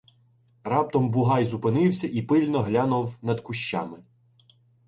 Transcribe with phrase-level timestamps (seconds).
[0.63, 4.03] Раптом Бугай зупинився і пильно глянув над кущами.